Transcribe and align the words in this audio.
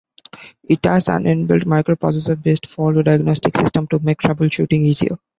It 0.67 0.83
has 0.85 1.09
an 1.09 1.25
inbuilt 1.25 1.65
microprocessor 1.65 2.41
based 2.41 2.65
fault 2.65 3.05
diagnostic 3.05 3.55
system 3.55 3.85
to 3.89 3.99
make 3.99 4.17
trouble 4.17 4.49
shooting 4.49 4.83
easier. 4.87 5.19